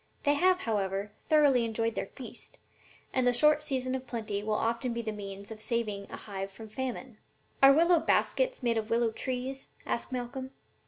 [0.23, 2.57] They have, however, thoroughly enjoyed their feast,
[3.13, 6.49] and the short season of plenty will often be the means of saving a hive
[6.51, 7.19] from famine.'"
[7.61, 10.53] "Are willow baskets made of willow trees?" asked Malcolm.